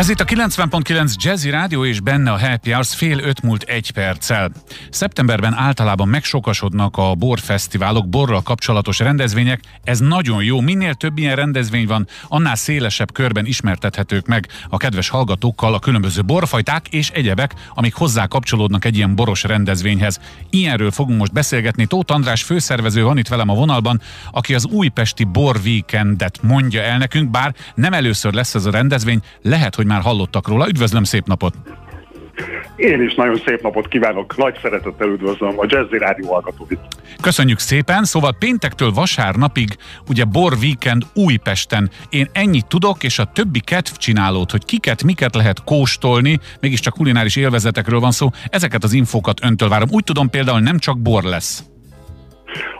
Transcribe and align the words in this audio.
Ez 0.00 0.08
itt 0.08 0.20
a 0.20 0.24
90.9 0.24 1.14
Jazzy 1.14 1.50
Rádió 1.50 1.84
és 1.84 2.00
benne 2.00 2.32
a 2.32 2.38
Happy 2.38 2.70
Hours 2.70 2.94
fél 2.94 3.18
öt 3.18 3.42
múlt 3.42 3.62
egy 3.62 3.90
perccel. 3.90 4.50
Szeptemberben 4.90 5.54
általában 5.54 6.08
megsokasodnak 6.08 6.96
a 6.96 7.14
borfesztiválok, 7.14 8.08
borral 8.08 8.42
kapcsolatos 8.42 8.98
rendezvények. 8.98 9.60
Ez 9.84 9.98
nagyon 9.98 10.42
jó. 10.42 10.60
Minél 10.60 10.94
több 10.94 11.18
ilyen 11.18 11.36
rendezvény 11.36 11.86
van, 11.86 12.06
annál 12.28 12.54
szélesebb 12.54 13.12
körben 13.12 13.46
ismertethetők 13.46 14.26
meg 14.26 14.48
a 14.68 14.76
kedves 14.76 15.08
hallgatókkal 15.08 15.74
a 15.74 15.78
különböző 15.78 16.22
borfajták 16.22 16.88
és 16.88 17.10
egyebek, 17.10 17.54
amik 17.74 17.94
hozzá 17.94 18.26
kapcsolódnak 18.26 18.84
egy 18.84 18.96
ilyen 18.96 19.14
boros 19.14 19.42
rendezvényhez. 19.42 20.20
Ilyenről 20.50 20.90
fogunk 20.90 21.18
most 21.18 21.32
beszélgetni. 21.32 21.86
Tóth 21.86 22.12
András 22.12 22.42
főszervező 22.42 23.02
van 23.02 23.18
itt 23.18 23.28
velem 23.28 23.48
a 23.48 23.54
vonalban, 23.54 24.00
aki 24.30 24.54
az 24.54 24.66
újpesti 24.66 25.24
Bor 25.24 25.60
Weekendet 25.64 26.42
mondja 26.42 26.82
el 26.82 26.98
nekünk, 26.98 27.30
bár 27.30 27.54
nem 27.74 27.92
először 27.92 28.32
lesz 28.32 28.54
ez 28.54 28.66
a 28.66 28.70
rendezvény, 28.70 29.20
lehet, 29.42 29.74
hogy 29.74 29.88
már 29.90 30.00
hallottak 30.00 30.48
róla. 30.48 30.68
Üdvözlöm, 30.68 31.04
szép 31.04 31.26
napot! 31.26 31.54
Én 32.76 33.02
is 33.02 33.14
nagyon 33.14 33.40
szép 33.46 33.62
napot 33.62 33.88
kívánok, 33.88 34.36
nagy 34.36 34.58
szeretettel 34.62 35.08
üdvözlöm 35.08 35.58
a 35.58 35.64
Jazzy 35.68 35.98
Rádió 35.98 36.32
hallgatóit. 36.32 36.78
Köszönjük 37.20 37.58
szépen, 37.58 38.04
szóval 38.04 38.36
péntektől 38.38 38.90
vasárnapig 38.90 39.76
ugye 40.08 40.24
Bor 40.24 40.52
Weekend 40.52 41.02
Újpesten. 41.14 41.90
Én 42.08 42.28
ennyit 42.32 42.66
tudok, 42.66 43.02
és 43.02 43.18
a 43.18 43.24
többi 43.24 43.60
kedvcsinálót, 43.60 44.50
hogy 44.50 44.64
kiket, 44.64 45.02
miket 45.02 45.34
lehet 45.34 45.64
kóstolni, 45.64 46.38
mégiscsak 46.60 46.94
kulináris 46.94 47.36
élvezetekről 47.36 48.00
van 48.00 48.12
szó, 48.12 48.28
ezeket 48.50 48.84
az 48.84 48.92
infókat 48.92 49.44
öntől 49.44 49.68
várom. 49.68 49.88
Úgy 49.90 50.04
tudom 50.04 50.30
például 50.30 50.60
nem 50.60 50.78
csak 50.78 50.98
bor 50.98 51.22
lesz. 51.22 51.69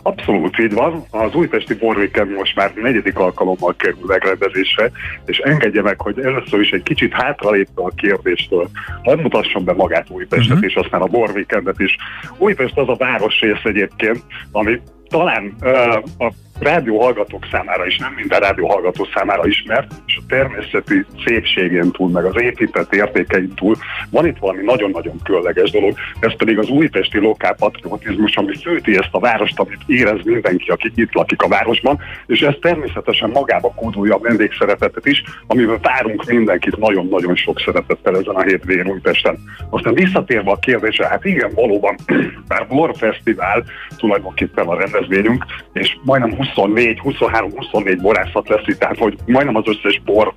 Abszolút 0.02 0.58
így 0.58 0.72
van. 0.72 1.04
Az 1.10 1.34
újpesti 1.34 1.74
borvéken 1.74 2.28
most 2.28 2.56
már 2.56 2.72
negyedik 2.74 3.18
alkalommal 3.18 3.74
kerül 3.76 4.04
megrendezésre, 4.06 4.90
és 5.26 5.38
engedje 5.38 5.82
meg, 5.82 6.00
hogy 6.00 6.18
először 6.18 6.60
is 6.60 6.70
egy 6.70 6.82
kicsit 6.82 7.12
hátralépve 7.12 7.82
a 7.82 7.92
kérdéstől. 7.96 8.68
Hadd 9.02 9.20
mutassam 9.20 9.64
be 9.64 9.72
magát 9.72 10.10
Újpestet, 10.10 10.56
uh-huh. 10.56 10.70
és 10.70 10.74
aztán 10.74 11.00
a 11.00 11.06
borvékendet 11.06 11.80
is. 11.80 11.96
Újpest 12.38 12.78
az 12.78 12.88
a 12.88 12.96
városrész 12.96 13.64
egyébként, 13.64 14.22
ami 14.52 14.80
talán 15.08 15.54
uh, 15.60 15.94
a 16.18 16.32
rádió 16.60 17.00
hallgatók 17.00 17.46
számára 17.50 17.86
is, 17.86 17.98
nem 17.98 18.12
minden 18.12 18.40
rádió 18.40 18.68
hallgató 18.68 19.06
számára 19.14 19.46
ismert, 19.46 19.92
és 20.06 20.16
a 20.16 20.22
természeti 20.28 21.04
szépségén 21.24 21.90
túl, 21.90 22.10
meg 22.10 22.24
az 22.24 22.40
épített 22.40 22.94
értékein 22.94 23.54
túl 23.54 23.76
van 24.10 24.26
itt 24.26 24.38
valami 24.38 24.62
nagyon-nagyon 24.64 25.20
különleges 25.24 25.70
dolog, 25.70 25.96
ez 26.20 26.36
pedig 26.36 26.58
az 26.58 26.68
újpesti 26.68 27.18
lokálpatriotizmus, 27.18 28.36
ami 28.36 28.56
főti 28.56 28.96
ezt 28.96 29.08
a 29.10 29.20
várost, 29.20 29.58
amit 29.58 29.80
érez 29.86 30.20
mindenki, 30.24 30.70
aki 30.70 30.92
itt 30.94 31.12
lakik 31.12 31.42
a 31.42 31.48
városban, 31.48 31.98
és 32.26 32.40
ez 32.40 32.54
természetesen 32.60 33.30
magába 33.30 33.72
kódolja 33.74 34.14
a 34.14 34.18
vendégszeretetet 34.18 35.06
is, 35.06 35.22
amivel 35.46 35.78
várunk 35.82 36.24
mindenkit 36.24 36.76
nagyon-nagyon 36.76 37.36
sok 37.36 37.60
szeretettel 37.60 38.16
ezen 38.16 38.34
a 38.34 38.42
hétvégén 38.42 38.88
Újpesten. 38.88 39.38
Aztán 39.70 39.94
visszatérve 39.94 40.50
a 40.50 40.58
kérdésre, 40.58 41.06
hát 41.06 41.24
igen, 41.24 41.50
valóban, 41.54 41.96
bár 42.48 42.66
Bor 42.66 42.96
Fesztivál 42.96 43.64
tulajdonképpen 43.96 44.66
a 44.66 44.78
rendezvényünk, 44.78 45.44
és 45.72 45.96
majdnem 46.02 46.36
20 46.36 46.49
24, 46.54 46.98
23, 46.98 47.52
24 47.56 48.00
borászat 48.00 48.48
lesz 48.48 48.66
itt, 48.66 48.78
tehát 48.78 48.98
hogy 48.98 49.16
majdnem 49.26 49.56
az 49.56 49.64
összes 49.66 50.00
bor 50.04 50.34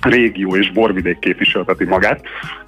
régió 0.00 0.56
és 0.56 0.72
borvidék 0.72 1.18
képviselteti 1.18 1.84
magát, 1.84 2.22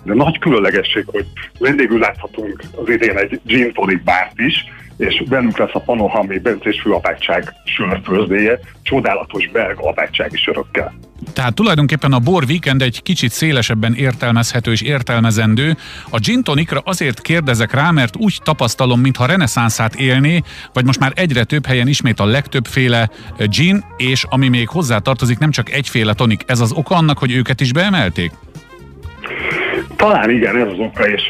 de 0.04 0.14
nagy 0.14 0.38
különlegesség, 0.38 1.04
hogy 1.06 1.26
vendégül 1.58 1.98
láthatunk 1.98 2.62
az 2.76 2.88
idén 2.88 3.18
egy 3.18 3.40
gin 3.44 3.72
tonic 3.72 4.04
bárt 4.04 4.40
is, 4.40 4.64
és 4.96 5.22
velünk 5.28 5.58
lesz 5.58 5.74
a 5.74 5.78
Panohami 5.78 6.38
Bencés 6.38 6.80
főapátság 6.80 7.52
sörfőzdéje, 7.64 8.58
csodálatos 8.82 9.48
belga 9.52 9.88
apátsági 9.88 10.36
sörökkel. 10.36 10.94
Tehát 11.32 11.54
tulajdonképpen 11.54 12.12
a 12.12 12.18
Bor 12.18 12.44
Weekend 12.48 12.82
egy 12.82 13.02
kicsit 13.02 13.30
szélesebben 13.30 13.94
értelmezhető 13.94 14.70
és 14.70 14.82
értelmezendő. 14.82 15.76
A 16.10 16.18
gin 16.18 16.42
tonicra 16.42 16.80
azért 16.84 17.20
kérdezek 17.20 17.72
rá, 17.72 17.90
mert 17.90 18.16
úgy 18.16 18.38
tapasztalom, 18.42 19.00
mintha 19.00 19.26
reneszánszát 19.26 19.94
élné, 19.94 20.42
vagy 20.72 20.84
most 20.84 21.00
már 21.00 21.12
egyre 21.14 21.44
több 21.44 21.66
helyen 21.66 21.88
ismét 21.88 22.20
a 22.20 22.24
legtöbbféle 22.24 23.10
gin, 23.38 23.84
és 23.96 24.24
ami 24.28 24.48
még 24.48 24.68
hozzá 24.68 24.98
tartozik, 24.98 25.38
nem 25.38 25.50
csak 25.50 25.70
egyféle 25.70 26.12
tonik. 26.12 26.42
Ez 26.46 26.60
az 26.60 26.72
oka 26.72 26.94
annak, 26.94 27.18
hogy 27.18 27.32
őket 27.32 27.60
is 27.60 27.72
beemelték? 27.72 28.32
Talán 29.96 30.30
igen, 30.30 30.56
ez 30.56 30.68
az 30.68 30.78
oka, 30.78 31.08
és 31.08 31.22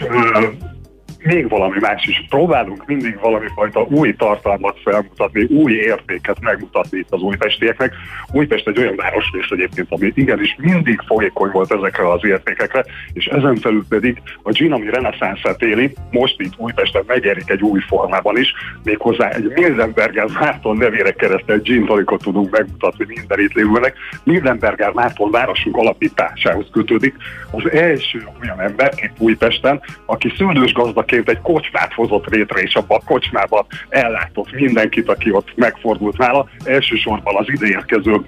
még 1.24 1.48
valami 1.48 1.78
más 1.80 2.06
is. 2.06 2.24
Próbálunk 2.28 2.86
mindig 2.86 3.18
valami 3.20 3.46
fajta 3.54 3.80
új 3.80 4.14
tartalmat 4.14 4.80
felmutatni, 4.84 5.44
új 5.44 5.72
értéket 5.72 6.40
megmutatni 6.40 6.98
itt 6.98 7.10
az 7.10 7.20
újpestieknek. 7.20 7.92
Újpest 8.32 8.68
egy 8.68 8.78
olyan 8.78 8.96
városrész 8.96 9.50
egyébként, 9.50 9.86
ami 9.90 10.12
igenis 10.14 10.56
mindig 10.58 11.00
folyékony 11.06 11.50
volt 11.50 11.72
ezekre 11.72 12.10
az 12.10 12.24
értékekre, 12.24 12.84
és 13.12 13.26
ezen 13.26 13.56
felül 13.56 13.84
pedig 13.88 14.22
a 14.42 14.50
gin, 14.50 14.72
ami 14.72 14.90
reneszánszát 14.90 15.62
éli, 15.62 15.94
most 16.10 16.40
itt 16.40 16.52
Újpesten 16.56 17.02
megérik 17.06 17.50
egy 17.50 17.62
új 17.62 17.80
formában 17.80 18.38
is, 18.38 18.52
méghozzá 18.82 19.28
egy 19.28 19.52
Mildenberger 19.54 20.26
Márton 20.40 20.76
nevére 20.76 21.12
keresztelt 21.12 21.62
gin 21.62 21.88
tudunk 22.18 22.50
megmutatni 22.50 23.04
minden 23.08 23.40
itt 23.40 23.52
lévőnek. 23.52 23.96
Mildenberger 24.24 24.92
Márton 24.92 25.30
városunk 25.30 25.76
alapításához 25.76 26.66
kötődik. 26.72 27.14
Az 27.50 27.70
első 27.70 28.28
olyan 28.42 28.60
ember 28.60 28.92
itt 28.96 29.18
Újpesten, 29.18 29.80
aki 30.06 30.32
szőlős 30.36 30.72
gazdaként 30.72 31.13
egyébként 31.14 31.38
egy 31.38 31.52
kocsmát 31.52 31.92
hozott 31.92 32.26
létre, 32.26 32.60
és 32.60 32.74
abban 32.74 32.98
a 33.00 33.06
kocsmában 33.06 33.66
ellátott 33.88 34.52
mindenkit, 34.52 35.08
aki 35.08 35.30
ott 35.30 35.52
megfordult 35.56 36.16
nála. 36.16 36.48
Elsősorban 36.64 37.36
az 37.36 37.46
ideérkező 37.48 38.20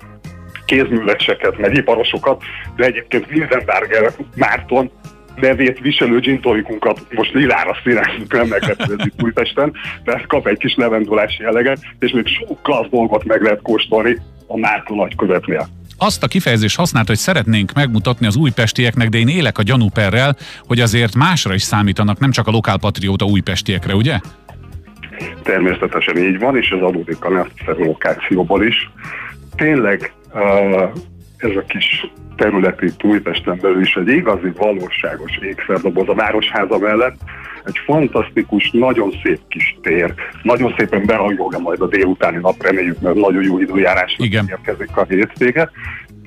kézműveseket, 0.65 1.59
meg 1.59 1.77
iparosokat, 1.77 2.43
de 2.77 2.85
egyébként 2.85 3.27
Wildenberger 3.31 4.13
Márton 4.35 4.91
nevét 5.37 5.81
viselő 5.81 6.19
gintolikunkat 6.19 7.01
most 7.11 7.33
lilára 7.33 7.77
színezünk, 7.83 8.35
itt 9.05 9.23
Újpesten, 9.23 9.73
de 10.05 10.25
kap 10.27 10.47
egy 10.47 10.59
kis 10.59 10.75
levendulási 10.75 11.43
jelleget, 11.43 11.79
és 11.99 12.11
még 12.11 12.27
sok 12.27 12.63
klassz 12.63 12.91
dolgot 12.91 13.25
meg 13.25 13.43
lehet 13.43 13.63
kóstolni 13.63 14.17
a 14.47 14.59
Márton 14.59 14.97
nagykövetnél 14.97 15.69
azt 15.99 16.23
a 16.23 16.27
kifejezést 16.27 16.77
használt, 16.77 17.07
hogy 17.07 17.17
szeretnénk 17.17 17.73
megmutatni 17.73 18.27
az 18.27 18.37
újpestieknek, 18.37 19.09
de 19.09 19.19
én 19.19 19.29
élek 19.29 19.59
a 19.59 19.63
gyanúperrel, 19.63 20.37
hogy 20.67 20.81
azért 20.81 21.15
másra 21.15 21.55
is 21.55 21.63
számítanak, 21.63 22.19
nem 22.19 22.31
csak 22.31 22.47
a 22.47 22.51
lokálpatrióta 22.51 23.25
újpestiekre, 23.25 23.95
ugye? 23.95 24.19
Természetesen 25.43 26.17
így 26.17 26.39
van, 26.39 26.57
és 26.57 26.69
ez 26.69 26.81
adódik 26.81 27.25
a 27.25 27.47
lokációból 27.67 28.65
is. 28.65 28.91
Tényleg 29.57 30.13
uh, 30.35 30.91
ez 31.37 31.57
a 31.57 31.65
kis 31.69 32.07
területi 32.37 32.91
Újpesten 33.03 33.59
belül 33.61 33.81
is 33.81 33.95
egy 33.95 34.09
igazi, 34.09 34.51
valóságos 34.57 35.39
ékszerdoboz 35.43 36.09
a 36.09 36.15
Városháza 36.15 36.79
mellett. 36.79 37.17
Egy 37.65 37.79
fantasztikus, 37.85 38.71
nagyon 38.71 39.13
szép 39.23 39.41
kis 39.49 39.79
tér. 39.83 40.15
Nagyon 40.43 40.75
szépen 40.79 41.07
behajolja 41.07 41.59
majd 41.59 41.81
a 41.81 41.87
délutáni 41.87 42.39
nap, 42.41 42.63
reméljük, 42.63 43.01
mert 43.01 43.15
nagyon 43.15 43.43
jó 43.43 43.59
időjárás 43.59 44.17
érkezik 44.19 44.97
a 44.97 45.05
hétvége. 45.09 45.71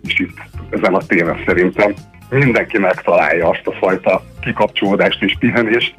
És 0.02 0.20
itt 0.20 0.38
ezen 0.70 0.94
a 0.94 1.02
téren 1.08 1.44
szerintem 1.46 1.94
mindenki 2.30 2.78
megtalálja 2.78 3.50
azt 3.50 3.68
a 3.68 3.72
fajta 3.72 4.24
kikapcsolódást 4.42 5.24
és 5.24 5.36
pihenést, 5.40 5.96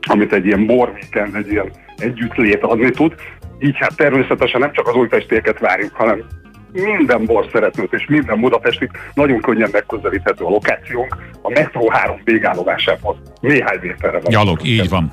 amit 0.00 0.32
egy 0.32 0.46
ilyen 0.46 0.66
borvíkend, 0.66 1.34
egy 1.34 1.50
ilyen 1.50 1.70
együttlét 1.96 2.62
adni 2.62 2.90
tud. 2.90 3.14
Így 3.58 3.76
hát 3.78 3.96
természetesen 3.96 4.60
nem 4.60 4.72
csak 4.72 4.88
az 4.88 4.94
újpestieket 4.94 5.58
várjuk, 5.58 5.92
hanem 5.94 6.24
minden 6.72 7.24
borszeretőt 7.24 7.92
és 7.92 8.06
minden 8.08 8.40
budapestit 8.40 8.90
nagyon 9.14 9.40
könnyen 9.40 9.68
megközelíthető 9.72 10.44
a 10.44 10.48
lokációnk. 10.48 11.16
A 11.42 11.50
metró 11.50 11.90
három 11.90 12.20
végállomásában 12.24 13.16
néhány 13.40 13.78
méterre 13.82 14.20
van. 14.20 14.30
Gyalog, 14.30 14.64
így 14.64 14.88
van. 14.88 15.12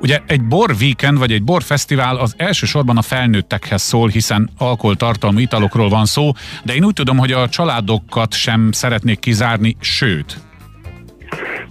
Ugye 0.00 0.18
egy 0.26 0.42
bor 0.42 0.70
weekend 0.80 1.18
vagy 1.18 1.32
egy 1.32 1.42
bor 1.42 1.62
fesztivál 1.62 2.16
az 2.16 2.34
elsősorban 2.36 2.96
a 2.96 3.02
felnőttekhez 3.02 3.82
szól, 3.82 4.08
hiszen 4.08 4.50
alkoholtartalmú 4.58 5.38
italokról 5.38 5.88
van 5.88 6.04
szó, 6.04 6.30
de 6.64 6.74
én 6.74 6.84
úgy 6.84 6.94
tudom, 6.94 7.18
hogy 7.18 7.32
a 7.32 7.48
családokat 7.48 8.34
sem 8.34 8.72
szeretnék 8.72 9.18
kizárni, 9.18 9.76
sőt, 9.80 10.36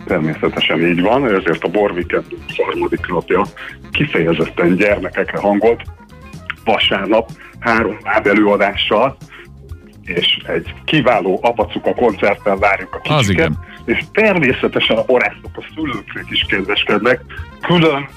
Természetesen 0.06 0.86
így 0.86 1.01
van, 1.01 1.25
ezért 1.25 1.63
a 1.63 1.68
Bor 1.68 1.92
Weekend 1.92 2.25
harmadik 2.57 3.07
napja 3.07 3.45
kifejezetten 3.92 4.75
gyermekekre 4.75 5.39
hangolt. 5.39 5.81
Vasárnap 6.65 7.29
három 7.59 7.97
láb 8.03 8.27
előadással, 8.27 9.17
és 10.03 10.38
egy 10.47 10.73
kiváló 10.85 11.39
apacuka 11.41 11.94
koncerttel 11.94 12.57
várjuk 12.57 12.94
a 12.94 13.00
kicsiket, 13.00 13.51
és 13.85 14.03
természetesen 14.12 14.97
a 14.97 15.06
borászok 15.06 15.51
a 15.53 15.65
szülőknek 15.75 16.25
is 16.29 16.45
kedveskednek, 16.47 17.21
külön 17.62 18.07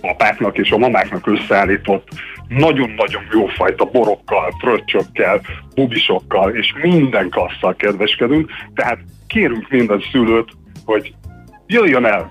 apáknak 0.00 0.58
és 0.58 0.70
a 0.70 0.78
mamáknak 0.78 1.26
összeállított 1.26 2.08
nagyon-nagyon 2.48 3.22
jófajta 3.32 3.84
borokkal, 3.84 4.54
fröccsökkel, 4.60 5.40
bubisokkal 5.74 6.50
és 6.50 6.74
minden 6.82 7.28
klasszal 7.28 7.74
kedveskedünk, 7.76 8.50
tehát 8.74 8.98
kérünk 9.26 9.68
minden 9.70 10.04
szülőt, 10.12 10.52
hogy 10.84 11.14
jöjjön 11.66 12.04
el 12.04 12.30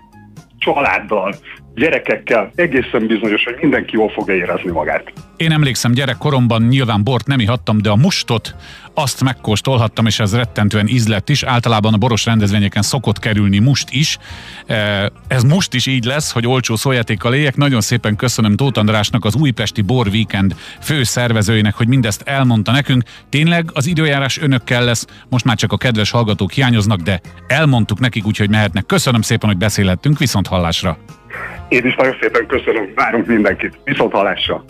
családdal, 0.57 1.33
gyerekekkel 1.75 2.51
egészen 2.55 3.07
bizonyos, 3.07 3.43
hogy 3.43 3.55
mindenki 3.61 3.95
jól 3.95 4.09
fogja 4.09 4.35
érezni 4.35 4.71
magát. 4.71 5.13
Én 5.37 5.51
emlékszem, 5.51 5.91
gyerekkoromban 5.91 6.61
nyilván 6.61 7.03
bort 7.03 7.27
nem 7.27 7.39
ihattam, 7.39 7.81
de 7.81 7.89
a 7.89 7.95
mustot 7.95 8.55
azt 8.93 9.23
megkóstolhattam, 9.23 10.05
és 10.05 10.19
ez 10.19 10.35
rettentően 10.35 10.87
ízlett 10.87 11.29
is. 11.29 11.43
Általában 11.43 11.93
a 11.93 11.97
boros 11.97 12.25
rendezvényeken 12.25 12.81
szokott 12.81 13.19
kerülni 13.19 13.59
must 13.59 13.91
is. 13.91 14.17
E, 14.67 15.11
ez 15.27 15.43
most 15.43 15.73
is 15.73 15.85
így 15.85 16.03
lesz, 16.03 16.31
hogy 16.31 16.47
olcsó 16.47 16.75
szójátékkal 16.75 17.33
éljek. 17.33 17.55
Nagyon 17.55 17.81
szépen 17.81 18.15
köszönöm 18.15 18.55
Tóth 18.55 18.79
Andrásnak, 18.79 19.25
az 19.25 19.35
Újpesti 19.35 19.81
Bor 19.81 20.07
Weekend 20.07 20.55
fő 20.81 21.03
szervezőjének, 21.03 21.73
hogy 21.73 21.87
mindezt 21.87 22.21
elmondta 22.25 22.71
nekünk. 22.71 23.03
Tényleg 23.29 23.69
az 23.73 23.87
időjárás 23.87 24.41
önökkel 24.41 24.83
lesz, 24.83 25.05
most 25.29 25.45
már 25.45 25.55
csak 25.55 25.71
a 25.71 25.77
kedves 25.77 26.11
hallgatók 26.11 26.51
hiányoznak, 26.51 26.99
de 26.99 27.21
elmondtuk 27.47 27.99
nekik, 27.99 28.25
úgyhogy 28.25 28.49
mehetnek. 28.49 28.85
Köszönöm 28.85 29.21
szépen, 29.21 29.49
hogy 29.49 29.57
beszélhettünk, 29.57 30.19
viszont 30.19 30.47
hallásra. 30.47 30.97
Én 31.67 31.85
is 31.85 31.95
nagyon 31.95 32.15
szépen 32.21 32.45
köszönöm, 32.45 32.91
várunk 32.95 33.25
mindenkit. 33.25 33.79
Viszont 33.83 34.11
hallásra! 34.11 34.63